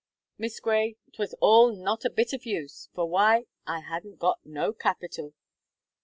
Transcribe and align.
Miss 0.35 0.59
Gray, 0.59 0.95
't 1.13 1.19
was 1.19 1.35
all 1.41 1.71
not 1.75 2.05
a 2.05 2.09
bit 2.09 2.33
of 2.33 2.43
use 2.43 2.89
for 2.95 3.05
why 3.07 3.45
I 3.67 3.81
hadn't 3.81 4.17
got 4.17 4.43
no 4.43 4.73
capital! 4.73 5.35